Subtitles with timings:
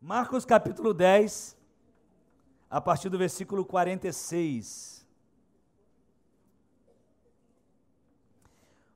[0.00, 1.56] Marcos capítulo 10,
[2.70, 5.04] a partir do versículo 46.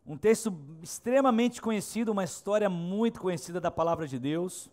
[0.06, 4.70] Um texto extremamente conhecido, uma história muito conhecida da palavra de Deus.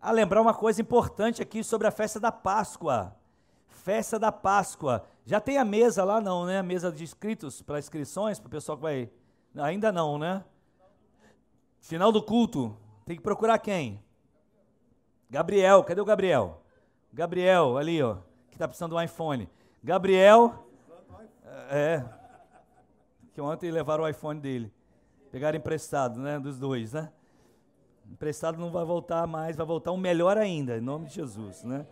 [0.00, 3.16] A lembrar uma coisa importante aqui sobre a festa da Páscoa.
[3.66, 5.04] Festa da Páscoa.
[5.26, 6.60] Já tem a mesa lá, não, né?
[6.60, 9.10] A mesa de inscritos para inscrições, para o pessoal que vai.
[9.56, 10.44] Ainda não, né?
[11.80, 12.76] Final do culto.
[13.08, 14.04] Tem que procurar quem?
[15.30, 16.60] Gabriel, cadê o Gabriel?
[17.10, 18.16] Gabriel, ali, ó,
[18.50, 19.48] que está precisando do iPhone.
[19.82, 20.68] Gabriel,
[21.70, 22.04] é,
[23.32, 24.70] que ontem levaram o iPhone dele.
[25.32, 27.10] Pegaram emprestado, né, dos dois, né?
[28.12, 31.86] Emprestado não vai voltar mais, vai voltar um melhor ainda, em nome de Jesus, né?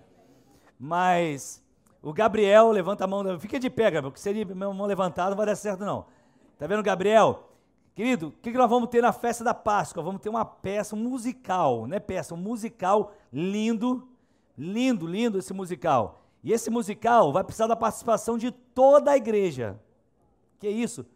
[0.79, 1.65] Mas
[2.03, 5.37] o Gabriel, levanta a mão, fica de pé, Gabriel, porque se ele mão levantada não
[5.39, 6.05] vai dar certo não.
[6.59, 7.56] Tá vendo, Gabriel?
[7.97, 10.03] Querido, o que, que nós vamos ter na festa da Páscoa?
[10.03, 11.99] Vamos ter uma peça musical, né?
[11.99, 14.07] Peça, um musical lindo,
[14.57, 16.21] lindo, lindo esse musical.
[16.45, 19.81] E esse musical vai precisar da participação de toda a igreja.
[20.59, 21.07] Que isso?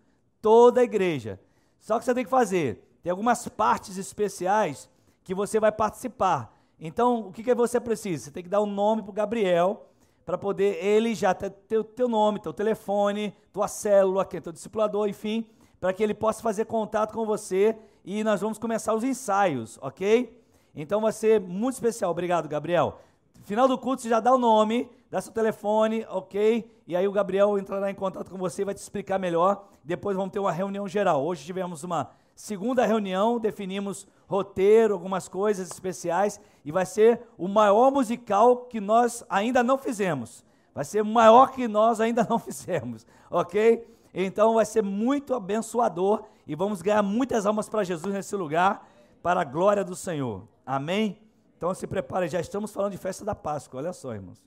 [0.41, 1.39] Toda a igreja.
[1.79, 2.83] Só que você tem que fazer.
[3.03, 4.89] Tem algumas partes especiais
[5.23, 6.51] que você vai participar.
[6.81, 8.25] Então, o que, que você precisa?
[8.25, 9.87] Você tem que dar um nome para o Gabriel,
[10.25, 14.51] para poder ele já ter o teu nome, teu telefone, tua célula, quem é teu
[14.51, 15.47] discipulador, enfim
[15.81, 20.39] para que ele possa fazer contato com você e nós vamos começar os ensaios, ok?
[20.75, 22.11] Então vai ser muito especial.
[22.11, 22.99] Obrigado, Gabriel.
[23.43, 26.71] Final do culto, você já dá o nome, dá seu telefone, ok?
[26.87, 29.65] E aí o Gabriel entrará em contato com você e vai te explicar melhor.
[29.83, 31.25] Depois vamos ter uma reunião geral.
[31.25, 37.91] Hoje tivemos uma segunda reunião, definimos roteiro, algumas coisas especiais, e vai ser o maior
[37.91, 40.45] musical que nós ainda não fizemos.
[40.75, 43.87] Vai ser o maior que nós ainda não fizemos, ok?
[44.13, 48.89] Então vai ser muito abençoador e vamos ganhar muitas almas para Jesus nesse lugar,
[49.23, 50.47] para a glória do Senhor.
[50.67, 51.21] Amém?
[51.57, 54.43] Então se prepare, já estamos falando de festa da Páscoa, olha só, irmãos.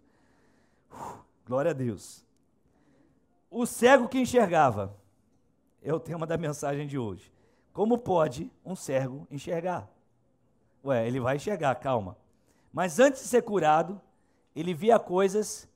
[0.91, 2.25] Uh, glória a Deus.
[3.49, 4.97] O cego que enxergava
[5.81, 7.31] é o tema da mensagem de hoje.
[7.71, 9.87] Como pode um cego enxergar?
[10.83, 12.17] Ué, ele vai enxergar, calma.
[12.71, 14.01] Mas antes de ser curado,
[14.55, 15.69] ele via coisas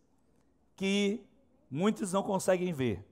[0.75, 1.23] que
[1.69, 3.05] muitos não conseguem ver.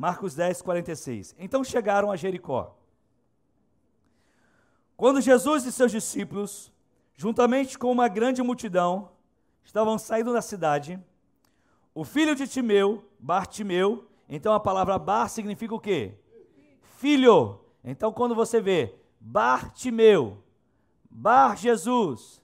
[0.00, 1.36] Marcos 10, 46.
[1.38, 2.74] Então chegaram a Jericó.
[4.96, 6.72] Quando Jesus e seus discípulos,
[7.14, 9.10] juntamente com uma grande multidão,
[9.62, 10.98] estavam saindo da cidade,
[11.94, 16.14] o filho de Timeu, Bartimeu, então a palavra Bar significa o quê?
[16.96, 17.60] Filho.
[17.84, 20.42] Então quando você vê Bartimeu,
[21.10, 22.42] Bar Jesus,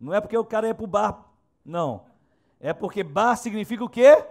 [0.00, 1.22] não é porque o cara é para o bar,
[1.62, 2.06] não.
[2.58, 4.24] É porque Bar significa o quê?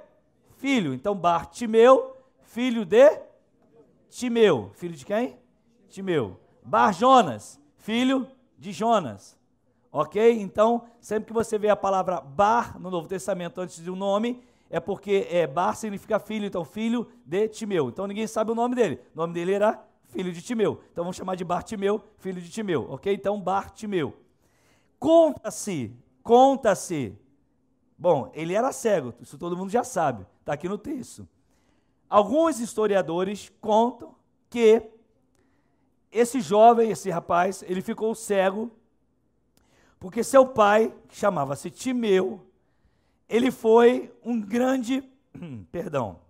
[0.59, 0.93] Filho.
[0.93, 3.19] Então, Bartimeu, filho de
[4.09, 4.71] Timeu.
[4.75, 5.37] Filho de quem?
[5.89, 6.39] Timeu.
[6.63, 8.27] Bar Jonas, filho
[8.57, 9.37] de Jonas.
[9.91, 10.39] Ok?
[10.39, 14.43] Então, sempre que você vê a palavra Bar no Novo Testamento antes de um nome,
[14.69, 17.89] é porque é, Bar significa filho, então filho de Timeu.
[17.89, 18.99] Então ninguém sabe o nome dele.
[19.15, 20.81] O nome dele era filho de Timeu.
[20.91, 22.85] Então vamos chamar de Bartimeu, filho de Timeu.
[22.91, 23.11] Ok?
[23.11, 24.15] Então Bartimeu.
[24.99, 27.17] Conta-se, conta-se.
[27.99, 30.25] Bom, ele era cego, isso todo mundo já sabe.
[30.39, 31.27] Está aqui no texto.
[32.09, 34.15] Alguns historiadores contam
[34.49, 34.81] que
[36.09, 38.71] esse jovem, esse rapaz, ele ficou cego
[39.99, 42.47] porque seu pai, que chamava-se Timeu,
[43.27, 45.01] ele foi um grande,
[45.69, 46.21] perdão,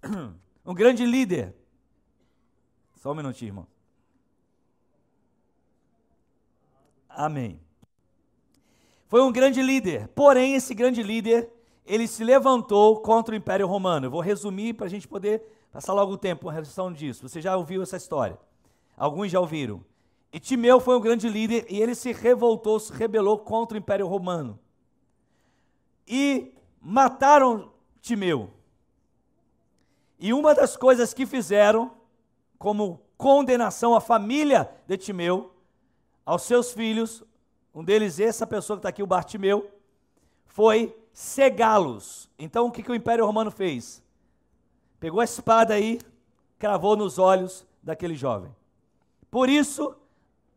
[0.64, 1.52] um grande líder.
[2.94, 3.66] Só um minutinho, irmão.
[7.08, 7.65] Amém.
[9.08, 11.50] Foi um grande líder, porém esse grande líder
[11.84, 14.06] ele se levantou contra o Império Romano.
[14.06, 17.28] Eu vou resumir para a gente poder passar logo o tempo com a resolução disso.
[17.28, 18.38] Você já ouviu essa história?
[18.96, 19.84] Alguns já ouviram.
[20.32, 24.06] E Timeu foi um grande líder e ele se revoltou, se rebelou contra o Império
[24.08, 24.58] Romano.
[26.06, 28.50] E mataram Timeu.
[30.18, 31.92] E uma das coisas que fizeram,
[32.58, 35.52] como condenação à família de Timeu,
[36.24, 37.22] aos seus filhos,
[37.76, 39.70] um deles, essa pessoa que está aqui, o Bartimeu,
[40.46, 42.30] foi cegá-los.
[42.38, 44.02] Então o que, que o Império Romano fez?
[44.98, 46.00] Pegou a espada aí,
[46.58, 48.50] cravou nos olhos daquele jovem.
[49.30, 49.94] Por isso,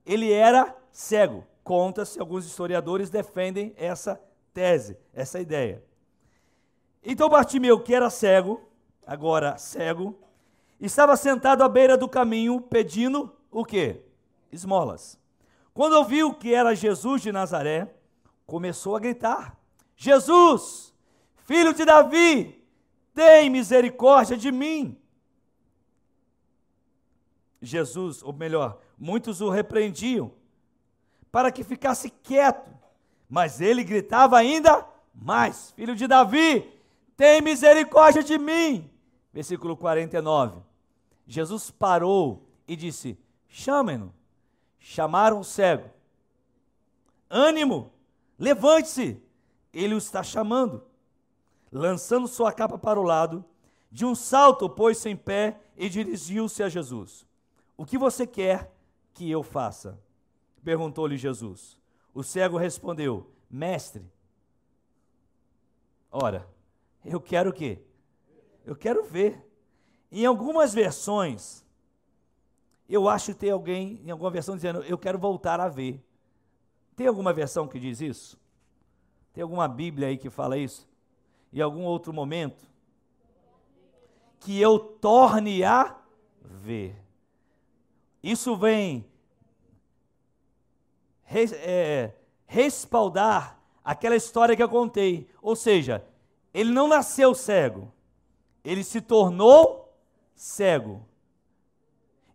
[0.06, 1.46] ele era cego.
[1.62, 4.18] Conta-se, alguns historiadores defendem essa
[4.54, 5.84] tese, essa ideia.
[7.04, 8.62] Então Bartimeu, que era cego,
[9.06, 10.18] agora cego,
[10.80, 14.02] estava sentado à beira do caminho pedindo o quê?
[14.54, 15.20] Esmolas.
[15.80, 17.90] Quando ouviu que era Jesus de Nazaré,
[18.46, 19.58] começou a gritar:
[19.96, 20.94] Jesus,
[21.46, 22.62] filho de Davi,
[23.14, 25.00] tem misericórdia de mim.
[27.62, 30.34] Jesus, ou melhor, muitos o repreendiam
[31.32, 32.70] para que ficasse quieto,
[33.30, 34.86] mas ele gritava ainda
[35.16, 36.70] mais: Filho de Davi,
[37.16, 38.92] tem misericórdia de mim.
[39.32, 40.60] Versículo 49.
[41.26, 43.18] Jesus parou e disse:
[43.48, 44.19] Chamem-no.
[44.80, 45.90] Chamaram o cego.
[47.30, 47.92] Ânimo,
[48.38, 49.22] levante-se,
[49.74, 50.84] ele o está chamando.
[51.72, 53.46] Lançando sua capa para o lado,
[53.92, 57.26] de um salto pôs-se em pé e dirigiu-se a Jesus.
[57.78, 58.72] O que você quer
[59.14, 60.00] que eu faça?
[60.64, 61.78] Perguntou-lhe Jesus.
[62.14, 64.06] O cego respondeu: Mestre,
[66.12, 66.48] ora,
[67.06, 67.80] eu quero o quê?
[68.66, 69.46] Eu quero ver.
[70.12, 71.64] Em algumas versões,
[72.90, 76.04] eu acho que tem alguém, em alguma versão, dizendo: Eu quero voltar a ver.
[76.96, 78.40] Tem alguma versão que diz isso?
[79.32, 80.90] Tem alguma Bíblia aí que fala isso?
[81.54, 82.68] Em algum outro momento?
[84.40, 85.96] Que eu torne a
[86.42, 86.96] ver.
[88.22, 89.06] Isso vem
[91.24, 92.16] res, é,
[92.46, 95.30] respaldar aquela história que eu contei.
[95.42, 96.04] Ou seja,
[96.54, 97.94] ele não nasceu cego,
[98.64, 99.96] ele se tornou
[100.36, 101.08] cego.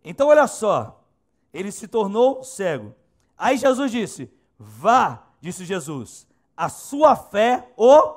[0.07, 1.03] Então, olha só,
[1.51, 2.93] ele se tornou cego.
[3.35, 8.13] Aí Jesus disse: Vá, disse Jesus, a sua fé o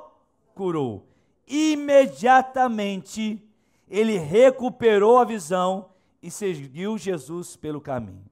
[0.53, 1.07] curou.
[1.47, 3.43] Imediatamente
[3.89, 5.89] ele recuperou a visão
[6.21, 8.25] e seguiu Jesus pelo caminho.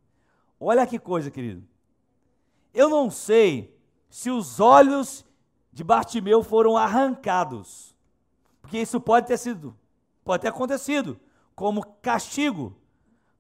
[0.60, 1.68] Olha que coisa, querido.
[2.72, 3.76] Eu não sei
[4.08, 5.26] se os olhos
[5.74, 7.96] de Bartimeu foram arrancados,
[8.62, 9.76] porque isso pode ter sido,
[10.24, 11.20] pode ter acontecido
[11.56, 12.76] como castigo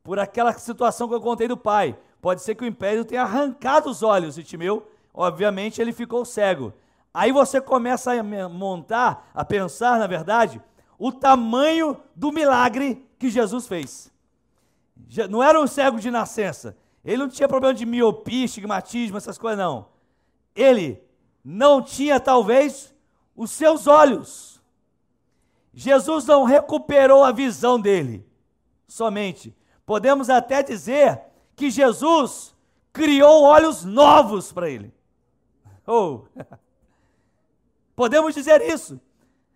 [0.07, 1.99] por aquela situação que eu contei do pai.
[2.21, 6.73] Pode ser que o império tenha arrancado os olhos de Timeu, obviamente ele ficou cego.
[7.13, 10.61] Aí você começa a montar, a pensar, na verdade,
[10.97, 14.09] o tamanho do milagre que Jesus fez.
[15.29, 19.59] Não era um cego de nascença, ele não tinha problema de miopia, estigmatismo, essas coisas,
[19.59, 19.89] não.
[20.55, 21.03] Ele
[21.43, 22.95] não tinha, talvez,
[23.35, 24.61] os seus olhos.
[25.73, 28.25] Jesus não recuperou a visão dele
[28.87, 29.53] somente.
[29.87, 31.21] Podemos até dizer
[31.55, 32.53] que Jesus
[32.91, 34.93] criou olhos novos para ele.
[35.89, 36.25] Oh.
[37.95, 38.99] Podemos dizer isso.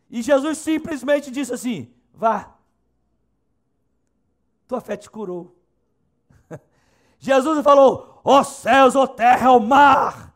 [0.10, 2.56] E Jesus simplesmente disse assim: vá,
[4.66, 5.54] tua fé te curou.
[7.20, 10.34] Jesus falou: ó oh céus, ó oh terra, ó oh mar.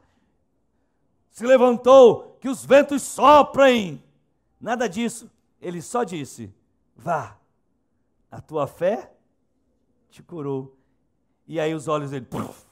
[1.32, 4.04] Se levantou, que os ventos soprem.
[4.60, 5.32] Nada disso.
[5.62, 6.54] Ele só disse:
[6.94, 7.38] vá,
[8.30, 9.15] a tua fé
[10.16, 10.78] te curou.
[11.46, 12.26] E aí os olhos dele.
[12.26, 12.66] Puff,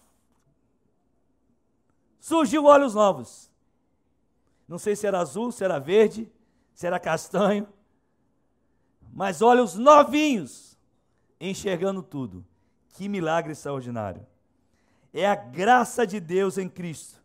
[2.20, 3.52] surgiu olhos novos.
[4.68, 6.32] Não sei se era azul, se era verde,
[6.74, 7.68] se era castanho.
[9.12, 10.78] Mas olhos novinhos,
[11.40, 12.46] enxergando tudo.
[12.94, 14.26] Que milagre extraordinário.
[15.14, 17.22] É a graça de Deus em Cristo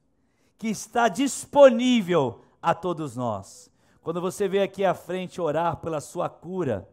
[0.58, 3.70] que está disponível a todos nós.
[4.02, 6.88] Quando você vem aqui à frente orar pela sua cura,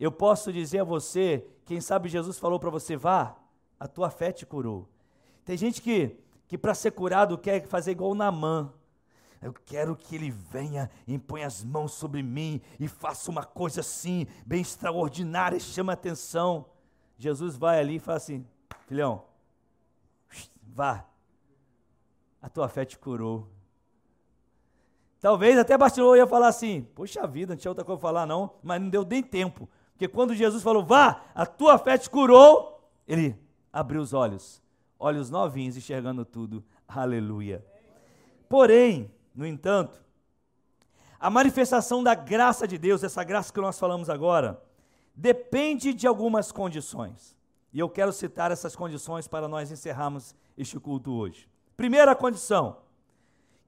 [0.00, 3.36] eu posso dizer a você, quem sabe Jesus falou para você, vá,
[3.78, 4.88] a tua fé te curou.
[5.44, 6.16] Tem gente que,
[6.48, 8.72] que para ser curado quer fazer igual o Namã.
[9.42, 14.26] Eu quero que ele venha, impõe as mãos sobre mim e faça uma coisa assim,
[14.46, 16.66] bem extraordinária, chama atenção.
[17.16, 18.46] Jesus vai ali e fala assim:
[18.86, 19.24] filhão,
[20.62, 21.06] vá,
[22.40, 23.48] a tua fé te curou.
[25.20, 28.54] Talvez até Bartimeu ia falar assim: Poxa vida, não tinha outra coisa para falar, não,
[28.62, 29.68] mas não deu nem tempo.
[30.00, 33.38] Porque quando Jesus falou, vá, a tua fé te curou, ele
[33.70, 34.62] abriu os olhos,
[34.98, 36.64] olhos novinhos, enxergando tudo.
[36.88, 37.62] Aleluia.
[38.48, 40.02] Porém, no entanto,
[41.18, 44.62] a manifestação da graça de Deus, essa graça que nós falamos agora,
[45.14, 47.36] depende de algumas condições.
[47.70, 51.46] E eu quero citar essas condições para nós encerrarmos este culto hoje.
[51.76, 52.78] Primeira condição: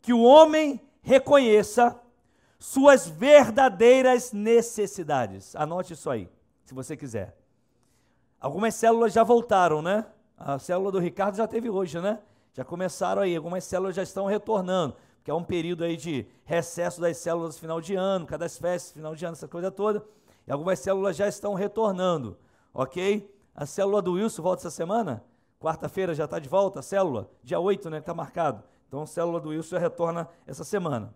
[0.00, 2.00] que o homem reconheça
[2.62, 5.56] suas verdadeiras necessidades.
[5.56, 6.30] Anote isso aí,
[6.64, 7.36] se você quiser.
[8.40, 10.06] Algumas células já voltaram, né?
[10.38, 12.20] A célula do Ricardo já teve hoje, né?
[12.52, 17.00] Já começaram aí, algumas células já estão retornando, que é um período aí de recesso
[17.00, 20.04] das células final de ano, cada festas final de ano, essa coisa toda.
[20.46, 22.38] E algumas células já estão retornando,
[22.72, 23.28] ok?
[23.56, 25.24] A célula do Wilson volta essa semana?
[25.58, 27.28] Quarta-feira já está de volta a célula?
[27.42, 27.98] Dia 8, né?
[27.98, 28.62] Está marcado.
[28.86, 31.12] Então a célula do Wilson já retorna essa semana.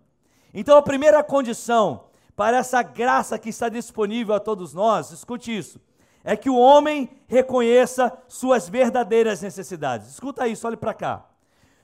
[0.58, 5.78] Então a primeira condição para essa graça que está disponível a todos nós, escute isso,
[6.24, 10.08] é que o homem reconheça suas verdadeiras necessidades.
[10.08, 11.26] Escuta isso, olhe para cá.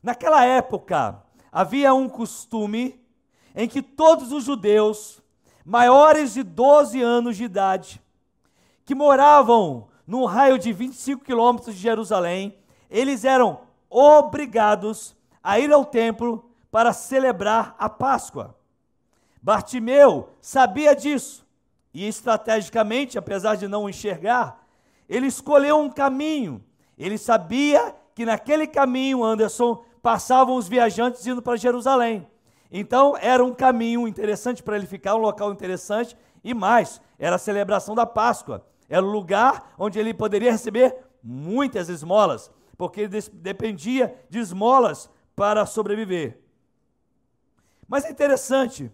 [0.03, 2.99] Naquela época, havia um costume
[3.55, 5.21] em que todos os judeus
[5.67, 8.01] maiores de 12 anos de idade,
[8.87, 12.57] que moravam num raio de 25 quilômetros de Jerusalém,
[12.91, 13.61] eles eram
[13.91, 18.62] obrigados a ir ao templo para celebrar a Páscoa.
[19.43, 21.45] Bartimeu sabia disso
[21.93, 24.65] e, estrategicamente, apesar de não enxergar,
[25.09, 26.65] ele escolheu um caminho.
[26.97, 32.27] Ele sabia que naquele caminho, Anderson, passavam os viajantes indo para Jerusalém.
[32.71, 37.39] Então, era um caminho interessante para ele ficar, um local interessante, e mais, era a
[37.39, 38.65] celebração da Páscoa.
[38.89, 45.67] Era o lugar onde ele poderia receber muitas esmolas, porque ele dependia de esmolas para
[45.67, 46.39] sobreviver.
[47.89, 48.91] Mas é interessante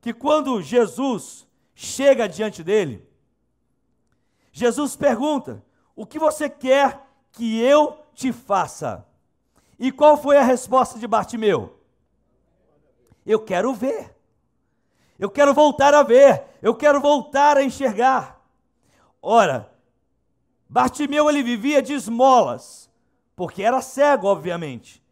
[0.00, 3.06] que quando Jesus chega diante dele,
[4.52, 5.64] Jesus pergunta:
[5.94, 9.06] O que você quer que eu te faça?
[9.78, 11.78] E qual foi a resposta de Bartimeu?
[13.24, 14.14] Eu quero ver.
[15.18, 16.44] Eu quero voltar a ver.
[16.62, 18.40] Eu quero voltar a enxergar.
[19.22, 19.70] Ora,
[20.68, 22.90] Bartimeu ele vivia de esmolas,
[23.36, 25.02] porque era cego, obviamente.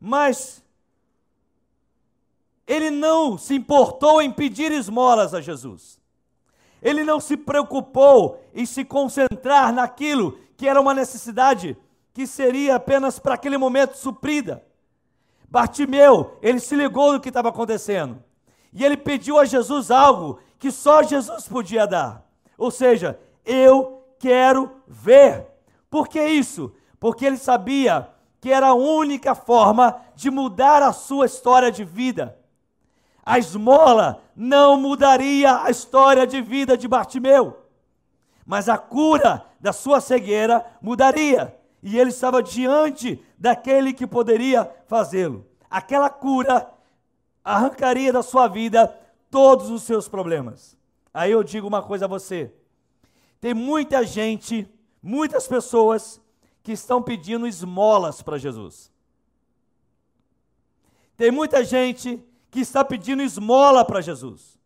[0.00, 0.61] Mas
[2.66, 6.00] ele não se importou em pedir esmolas a Jesus.
[6.80, 11.76] Ele não se preocupou em se concentrar naquilo que era uma necessidade
[12.12, 14.64] que seria apenas para aquele momento suprida.
[15.48, 18.22] Bartimeu, ele se ligou no que estava acontecendo.
[18.72, 22.26] E ele pediu a Jesus algo que só Jesus podia dar.
[22.56, 25.46] Ou seja, eu quero ver.
[25.90, 26.72] Por que isso?
[26.98, 28.08] Porque ele sabia
[28.40, 32.38] que era a única forma de mudar a sua história de vida.
[33.24, 37.56] A esmola não mudaria a história de vida de Bartimeu,
[38.44, 45.46] mas a cura da sua cegueira mudaria e ele estava diante daquele que poderia fazê-lo.
[45.68, 46.68] Aquela cura
[47.44, 48.88] arrancaria da sua vida
[49.30, 50.76] todos os seus problemas.
[51.12, 52.52] Aí eu digo uma coisa a você:
[53.40, 54.68] tem muita gente,
[55.02, 56.20] muitas pessoas
[56.62, 58.90] que estão pedindo esmolas para Jesus.
[61.16, 64.60] Tem muita gente que está pedindo esmola para Jesus.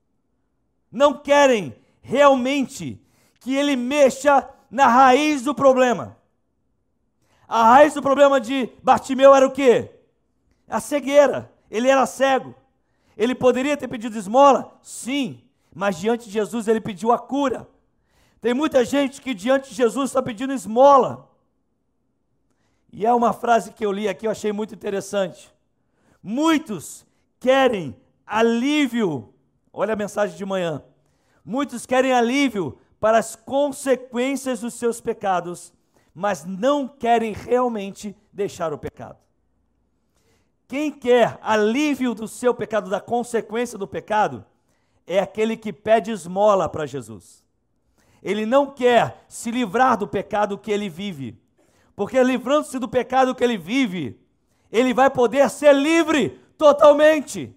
[0.91, 3.01] Não querem realmente
[3.39, 6.19] que ele mexa na raiz do problema.
[7.47, 9.93] A raiz do problema de Bartimeu era o quê?
[10.69, 11.51] A cegueira.
[11.71, 12.57] Ele era cego.
[13.17, 14.77] Ele poderia ter pedido esmola?
[14.83, 15.41] Sim.
[15.73, 17.69] Mas diante de Jesus ele pediu a cura.
[18.41, 21.31] Tem muita gente que diante de Jesus está pedindo esmola.
[22.93, 25.55] E é uma frase que eu li aqui, eu achei muito interessante.
[26.21, 27.06] Muitos
[27.39, 29.33] querem alívio.
[29.73, 30.83] Olha a mensagem de manhã.
[31.45, 35.73] Muitos querem alívio para as consequências dos seus pecados,
[36.15, 39.19] mas não querem realmente deixar o pecado.
[40.67, 44.45] Quem quer alívio do seu pecado, da consequência do pecado,
[45.07, 47.45] é aquele que pede esmola para Jesus.
[48.23, 51.39] Ele não quer se livrar do pecado que ele vive,
[51.95, 54.21] porque livrando-se do pecado que ele vive,
[54.73, 57.55] ele vai poder ser livre totalmente.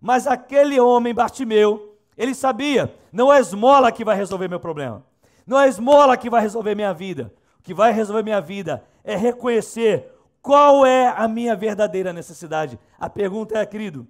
[0.00, 5.04] Mas aquele homem, Bartimeu, ele sabia, não é esmola que vai resolver meu problema.
[5.46, 7.32] Não é esmola que vai resolver minha vida.
[7.58, 10.10] O que vai resolver minha vida é reconhecer
[10.42, 12.78] qual é a minha verdadeira necessidade.
[12.98, 14.06] A pergunta é, querido,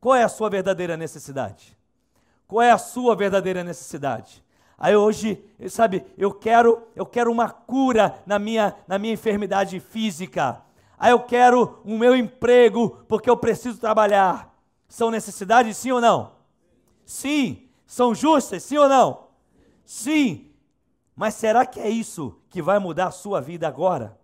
[0.00, 1.76] qual é a sua verdadeira necessidade?
[2.46, 4.44] Qual é a sua verdadeira necessidade?
[4.76, 10.62] Aí hoje, sabe, eu quero, eu quero uma cura na minha, na minha enfermidade física.
[10.98, 14.52] Aí eu quero o meu emprego porque eu preciso trabalhar.
[14.88, 16.32] São necessidades sim ou não?
[17.04, 17.68] Sim.
[17.86, 19.28] São justas sim ou não?
[19.84, 20.50] Sim.
[21.14, 24.18] Mas será que é isso que vai mudar a sua vida agora?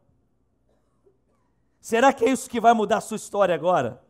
[1.80, 4.02] Será que é isso que vai mudar a sua história agora?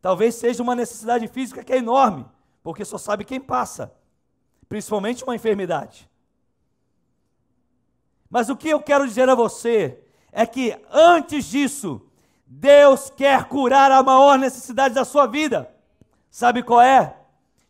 [0.00, 2.26] Talvez seja uma necessidade física que é enorme,
[2.62, 3.94] porque só sabe quem passa,
[4.68, 6.10] principalmente uma enfermidade.
[8.28, 10.01] Mas o que eu quero dizer a você
[10.32, 12.00] é que antes disso,
[12.46, 15.72] Deus quer curar a maior necessidade da sua vida.
[16.30, 17.14] Sabe qual é?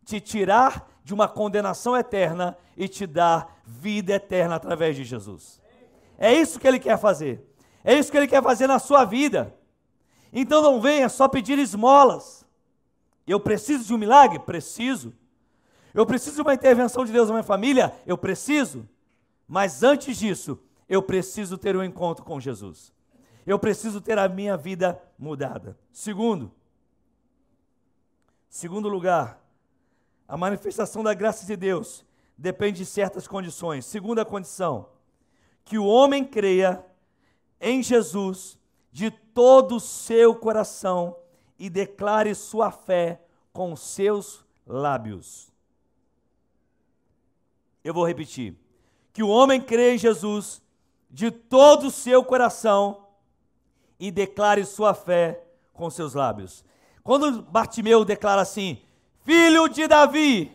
[0.05, 5.61] Te tirar de uma condenação eterna e te dar vida eterna através de Jesus.
[6.17, 7.45] É isso que ele quer fazer.
[7.83, 9.53] É isso que ele quer fazer na sua vida.
[10.33, 12.47] Então não venha só pedir esmolas.
[13.27, 14.39] Eu preciso de um milagre?
[14.39, 15.13] Preciso.
[15.93, 17.93] Eu preciso de uma intervenção de Deus na minha família?
[18.07, 18.89] Eu preciso.
[19.47, 20.59] Mas antes disso,
[20.93, 22.93] eu preciso ter um encontro com Jesus.
[23.47, 25.75] Eu preciso ter a minha vida mudada.
[25.91, 26.53] Segundo,
[28.47, 29.43] segundo lugar,
[30.29, 32.05] a manifestação da graça de Deus
[32.37, 33.87] depende de certas condições.
[33.87, 34.91] Segunda condição,
[35.65, 36.85] que o homem creia
[37.59, 38.59] em Jesus
[38.93, 41.17] de todo o seu coração
[41.59, 43.19] e declare sua fé
[43.51, 45.51] com seus lábios.
[47.83, 48.55] Eu vou repetir.
[49.11, 50.62] Que o homem crê em Jesus
[51.13, 53.07] de todo o seu coração
[54.01, 56.65] e declare sua fé com seus lábios.
[57.05, 58.81] Quando Bartimeu declara assim:
[59.23, 60.51] Filho de Davi,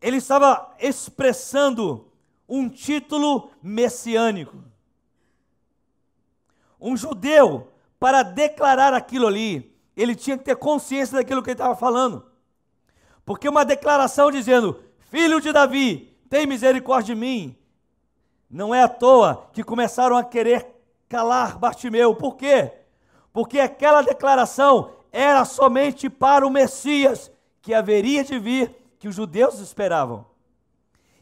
[0.00, 2.12] ele estava expressando
[2.48, 4.56] um título messiânico.
[6.80, 11.74] Um judeu, para declarar aquilo ali, ele tinha que ter consciência daquilo que ele estava
[11.74, 12.24] falando.
[13.24, 17.56] Porque uma declaração dizendo: Filho de Davi, tem misericórdia de mim.
[18.50, 20.66] Não é à toa que começaram a querer
[21.08, 22.14] calar Bartimeu.
[22.14, 22.72] Por quê?
[23.32, 29.58] Porque aquela declaração era somente para o Messias que haveria de vir, que os judeus
[29.58, 30.24] esperavam.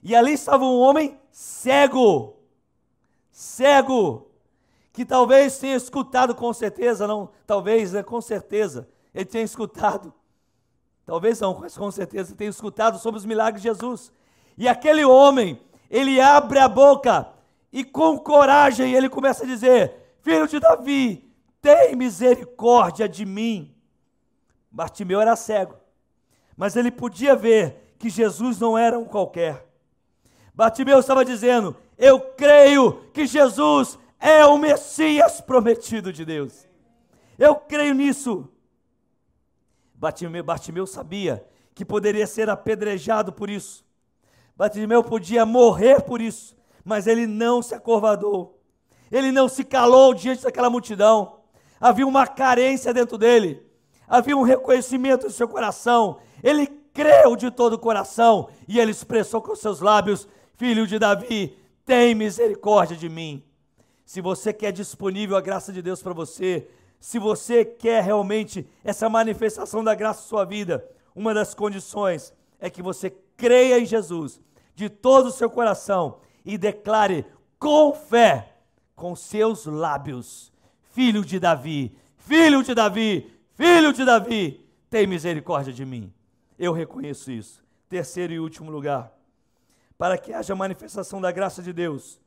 [0.02, 2.36] E ali estava um homem cego,
[3.30, 4.30] cego,
[4.92, 10.12] que talvez tenha escutado com certeza, não, talvez, né, com certeza, ele tenha escutado,
[11.06, 14.12] talvez não, mas com certeza tenha escutado sobre os milagres de Jesus.
[14.56, 15.58] E aquele homem,
[15.90, 17.28] ele abre a boca
[17.72, 23.74] e com coragem ele começa a dizer: Filho de Davi, tem misericórdia de mim.
[24.70, 25.76] Bartimeu era cego,
[26.56, 29.66] mas ele podia ver que Jesus não era um qualquer.
[30.54, 36.66] Bartimeu estava dizendo: Eu creio que Jesus é o Messias prometido de Deus.
[37.38, 38.48] Eu creio nisso.
[39.94, 43.83] Bartimeu, Bartimeu sabia que poderia ser apedrejado por isso.
[44.56, 48.60] Bartimeu podia morrer por isso, mas ele não se acovardou.
[49.10, 51.40] Ele não se calou diante daquela multidão.
[51.80, 53.64] Havia uma carência dentro dele.
[54.08, 56.18] Havia um reconhecimento no seu coração.
[56.42, 61.56] Ele creu de todo o coração e ele expressou com seus lábios: Filho de Davi,
[61.84, 63.42] tem misericórdia de mim.
[64.04, 66.68] Se você quer disponível a graça de Deus para você,
[67.00, 72.70] se você quer realmente essa manifestação da graça em sua vida, uma das condições é
[72.70, 74.40] que você creia em Jesus
[74.74, 77.26] de todo o seu coração e declare
[77.58, 78.56] com fé,
[78.94, 80.52] com seus lábios:
[80.92, 86.12] Filho de Davi, filho de Davi, filho de Davi, tem misericórdia de mim.
[86.58, 87.64] Eu reconheço isso.
[87.88, 89.12] Terceiro e último lugar,
[89.96, 92.20] para que haja manifestação da graça de Deus,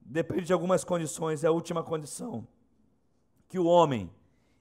[0.00, 2.46] depende de algumas condições, é a última condição.
[3.48, 4.10] Que o homem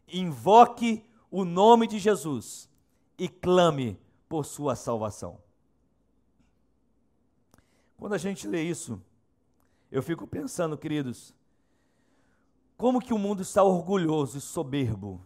[0.07, 2.69] invoque o nome de Jesus
[3.17, 3.99] e clame
[4.31, 5.37] por sua salvação.
[7.97, 9.01] Quando a gente lê isso,
[9.91, 11.35] eu fico pensando, queridos,
[12.77, 15.21] como que o mundo está orgulhoso e soberbo.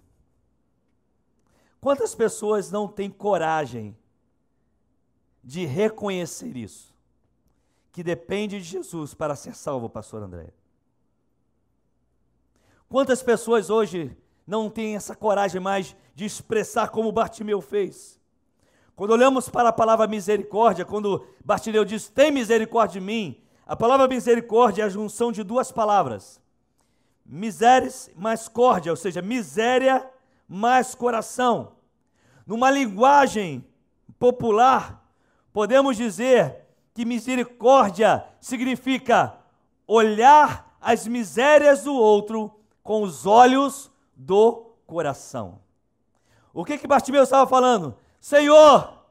[1.79, 3.95] Quantas pessoas não têm coragem
[5.43, 6.91] de reconhecer isso?
[7.91, 10.51] Que depende de Jesus para ser salvo, pastor André.
[12.89, 18.19] Quantas pessoas hoje não têm essa coragem mais de expressar como Bartimeu fez?
[18.95, 24.07] Quando olhamos para a palavra misericórdia, quando Bartimeu diz, tem misericórdia de mim, a palavra
[24.07, 26.41] misericórdia é a junção de duas palavras.
[27.25, 30.09] Miséris mais córdia, ou seja, miséria
[30.47, 31.73] mais coração.
[32.45, 33.65] Numa linguagem
[34.17, 35.03] popular,
[35.51, 39.37] podemos dizer que misericórdia significa
[39.85, 45.59] olhar as misérias do outro com os olhos do coração.
[46.53, 47.97] O que que Bartimeu estava falando?
[48.25, 49.05] Senhor,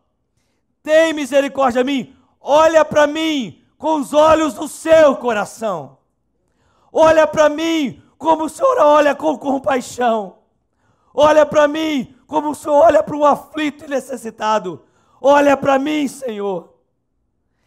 [0.82, 5.98] tem misericórdia de mim, olha para mim com os olhos do seu coração.
[6.92, 10.38] Olha para mim como o Senhor olha com compaixão.
[11.14, 14.84] Olha para mim como o Senhor olha para o aflito e necessitado.
[15.20, 16.74] Olha para mim, Senhor.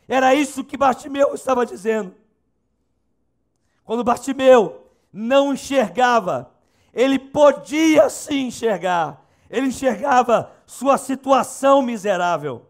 [0.05, 2.13] Era isso que Bartimeu estava dizendo.
[3.85, 6.51] Quando Bartimeu não enxergava,
[6.93, 9.25] ele podia sim enxergar.
[9.49, 12.67] Ele enxergava sua situação miserável.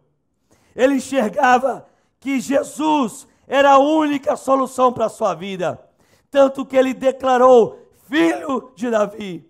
[0.76, 1.86] Ele enxergava
[2.20, 5.84] que Jesus era a única solução para a sua vida.
[6.30, 9.50] Tanto que ele declarou: Filho de Davi.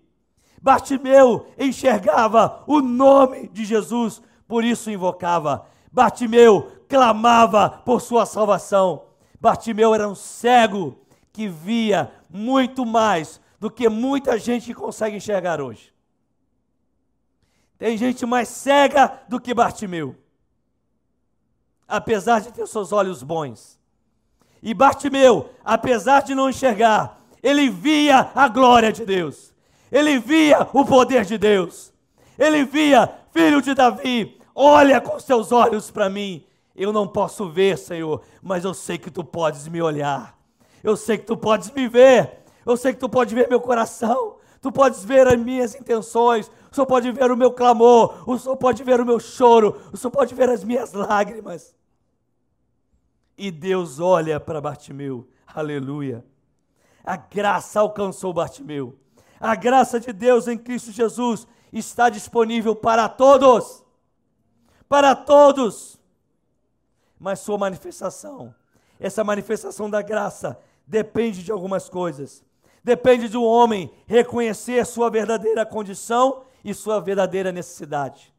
[0.60, 5.66] Bartimeu enxergava o nome de Jesus, por isso invocava.
[5.92, 9.04] Bartimeu clamava por sua salvação.
[9.40, 10.98] Bartimeu era um cego
[11.32, 15.92] que via muito mais do que muita gente consegue enxergar hoje.
[17.78, 20.16] Tem gente mais cega do que Bartimeu,
[21.86, 23.78] apesar de ter seus olhos bons.
[24.60, 29.54] E Bartimeu, apesar de não enxergar, ele via a glória de Deus,
[29.92, 31.92] ele via o poder de Deus,
[32.36, 36.44] ele via, filho de Davi, olha com seus olhos para mim.
[36.74, 40.36] Eu não posso ver, Senhor, mas eu sei que tu podes me olhar,
[40.82, 44.37] eu sei que tu podes me ver, eu sei que tu podes ver meu coração,
[44.60, 48.56] tu podes ver as minhas intenções, o Senhor pode ver o meu clamor, o Senhor
[48.56, 51.74] pode ver o meu choro, o Senhor pode ver as minhas lágrimas.
[53.36, 55.28] E Deus olha para Bartimeu.
[55.46, 56.24] Aleluia.
[57.04, 58.98] A graça alcançou Bartimeu.
[59.40, 63.84] A graça de Deus em Cristo Jesus está disponível para todos.
[64.88, 65.98] Para todos.
[67.18, 68.54] Mas sua manifestação,
[68.98, 72.44] essa manifestação da graça, depende de algumas coisas.
[72.82, 78.32] Depende de um homem reconhecer sua verdadeira condição e sua verdadeira necessidade.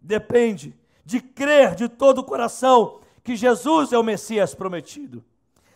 [0.00, 5.24] Depende de crer de todo o coração que Jesus é o Messias prometido.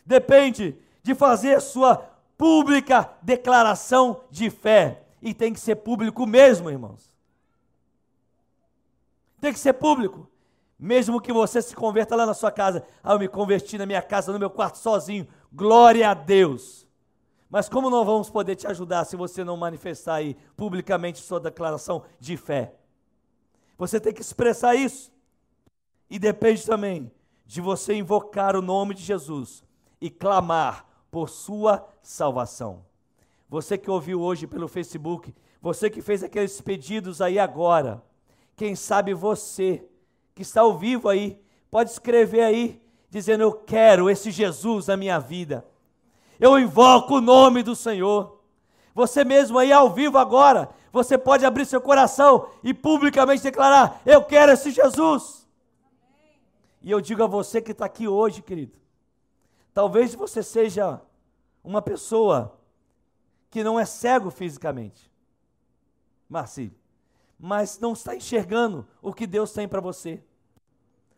[0.04, 1.96] Depende de fazer sua
[2.36, 5.02] pública declaração de fé.
[5.22, 7.10] E tem que ser público mesmo, irmãos.
[9.40, 10.28] Tem que ser público.
[10.78, 12.86] Mesmo que você se converta lá na sua casa.
[13.02, 15.26] Ah, eu me converti na minha casa, no meu quarto sozinho.
[15.52, 16.85] Glória a Deus.
[17.48, 22.02] Mas como não vamos poder te ajudar se você não manifestar aí publicamente sua declaração
[22.18, 22.74] de fé?
[23.78, 25.12] Você tem que expressar isso.
[26.08, 27.10] E depende também
[27.44, 29.62] de você invocar o nome de Jesus
[30.00, 32.84] e clamar por sua salvação.
[33.48, 38.02] Você que ouviu hoje pelo Facebook, você que fez aqueles pedidos aí agora,
[38.56, 39.84] quem sabe você
[40.34, 45.18] que está ao vivo aí, pode escrever aí, dizendo: Eu quero esse Jesus na minha
[45.18, 45.64] vida.
[46.38, 48.40] Eu invoco o nome do Senhor.
[48.94, 54.24] Você mesmo aí ao vivo agora, você pode abrir seu coração e publicamente declarar: Eu
[54.24, 55.46] quero esse Jesus.
[56.82, 58.78] E eu digo a você que está aqui hoje, querido,
[59.74, 61.00] talvez você seja
[61.62, 62.58] uma pessoa
[63.50, 65.10] que não é cego fisicamente,
[66.28, 66.72] Marci,
[67.38, 70.22] mas não está enxergando o que Deus tem para você.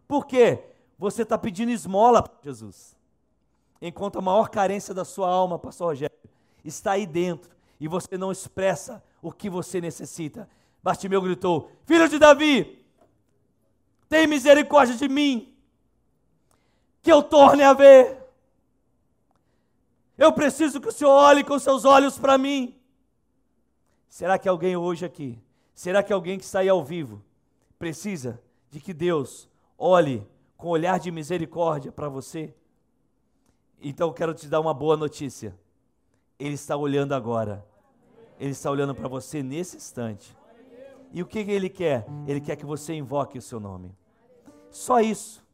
[0.08, 0.64] Por quê?
[0.98, 2.96] Você está pedindo esmola para Jesus,
[3.80, 6.16] enquanto a maior carência da sua alma, Pastor Rogério,
[6.64, 10.48] está aí dentro e você não expressa o que você necessita.
[10.82, 12.84] Bartimeu gritou: Filho de Davi,
[14.08, 15.54] tem misericórdia de mim,
[17.02, 18.18] que eu torne a ver.
[20.16, 22.74] Eu preciso que o Senhor olhe com seus olhos para mim.
[24.08, 25.38] Será que alguém hoje aqui,
[25.74, 27.22] será que alguém que está aí ao vivo,
[27.78, 32.52] precisa de que Deus olhe com olhar de misericórdia para você?
[33.80, 35.54] Então eu quero te dar uma boa notícia.
[36.38, 37.64] Ele está olhando agora.
[38.38, 40.36] Ele está olhando para você nesse instante.
[41.12, 42.06] E o que ele quer?
[42.26, 43.94] Ele quer que você invoque o seu nome.
[44.70, 45.44] Só isso.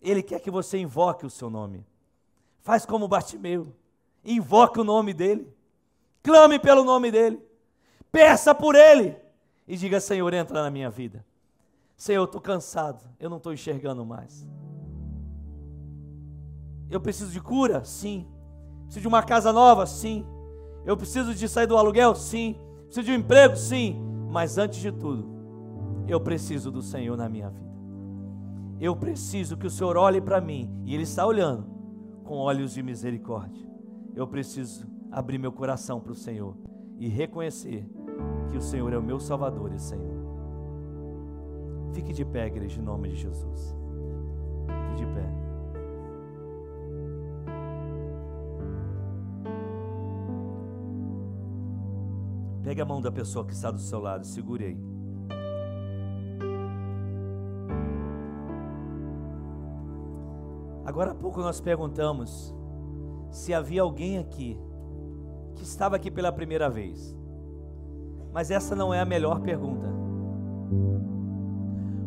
[0.00, 1.84] Ele quer que você invoque o seu nome.
[2.60, 3.74] Faz como Bartimeu.
[4.24, 5.52] Invoque o nome dele.
[6.22, 7.40] Clame pelo nome dele.
[8.12, 9.16] Peça por ele.
[9.66, 11.24] E diga: Senhor, entra na minha vida.
[11.96, 13.02] Senhor, eu estou cansado.
[13.18, 14.46] Eu não estou enxergando mais.
[16.90, 17.84] Eu preciso de cura?
[17.84, 18.26] Sim.
[18.84, 19.86] Preciso de uma casa nova?
[19.86, 20.24] Sim.
[20.84, 22.14] Eu preciso de sair do aluguel?
[22.14, 22.56] Sim.
[22.84, 23.56] Preciso de um emprego?
[23.56, 24.00] Sim.
[24.30, 25.26] Mas antes de tudo,
[26.06, 27.68] eu preciso do Senhor na minha vida.
[28.80, 31.66] Eu preciso que o Senhor olhe para mim, e Ele está olhando
[32.24, 33.66] com olhos de misericórdia.
[34.14, 36.54] Eu preciso abrir meu coração para o Senhor
[36.98, 37.88] e reconhecer
[38.50, 40.18] que o Senhor é o meu Salvador e Senhor.
[41.92, 43.77] Fique de pé, igreja, em nome de Jesus.
[52.78, 54.78] Pegue a mão da pessoa que está do seu lado, segure aí.
[60.86, 62.54] Agora há pouco nós perguntamos
[63.32, 64.56] se havia alguém aqui
[65.56, 67.16] que estava aqui pela primeira vez.
[68.32, 69.88] Mas essa não é a melhor pergunta.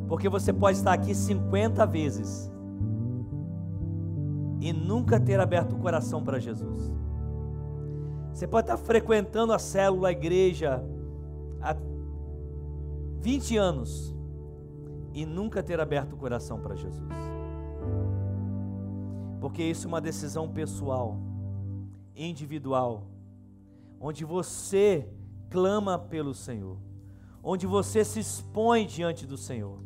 [0.07, 2.49] Porque você pode estar aqui 50 vezes
[4.61, 7.00] e nunca ter aberto o coração para Jesus.
[8.33, 10.83] Você pode estar frequentando a célula, a igreja
[11.61, 11.75] há
[13.19, 14.15] 20 anos
[15.13, 17.11] e nunca ter aberto o coração para Jesus.
[19.39, 21.17] Porque isso é uma decisão pessoal,
[22.15, 23.03] individual,
[23.99, 25.07] onde você
[25.49, 26.77] clama pelo Senhor,
[27.43, 29.79] onde você se expõe diante do Senhor,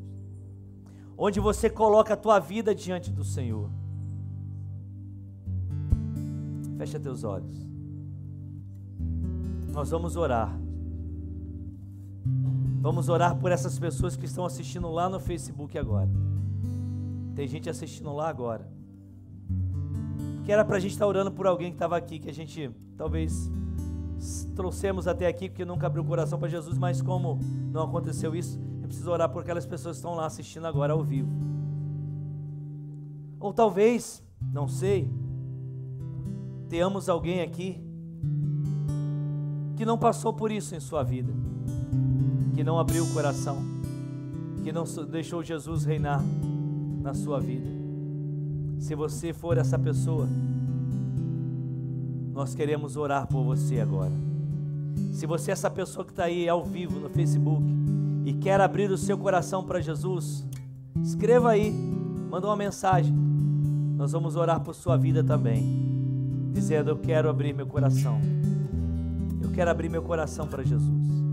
[1.18, 3.70] onde você coloca a tua vida diante do Senhor.
[6.78, 7.75] Fecha teus olhos.
[9.76, 10.58] Nós vamos orar.
[12.80, 16.10] Vamos orar por essas pessoas que estão assistindo lá no Facebook agora.
[17.36, 18.72] Tem gente assistindo lá agora.
[20.46, 22.72] Que era para a gente estar orando por alguém que estava aqui, que a gente
[22.96, 23.52] talvez
[24.56, 27.38] trouxemos até aqui, porque nunca abriu o coração para Jesus, mas como
[27.74, 31.04] não aconteceu isso, eu preciso orar por aquelas pessoas que estão lá assistindo agora ao
[31.04, 31.30] vivo.
[33.42, 35.12] Ou talvez, não sei,
[36.70, 37.85] tenhamos alguém aqui
[39.76, 41.34] que não passou por isso em sua vida,
[42.54, 43.58] que não abriu o coração,
[44.64, 46.24] que não deixou Jesus reinar
[47.02, 47.68] na sua vida.
[48.80, 50.28] Se você for essa pessoa,
[52.34, 54.12] nós queremos orar por você agora.
[55.12, 57.64] Se você é essa pessoa que está aí ao vivo no Facebook
[58.26, 60.46] e quer abrir o seu coração para Jesus,
[61.02, 61.72] escreva aí,
[62.30, 63.14] manda uma mensagem.
[63.96, 65.64] Nós vamos orar por sua vida também,
[66.54, 68.20] dizendo: Eu quero abrir meu coração.
[69.46, 71.25] Eu quero abrir meu coração para Jesus.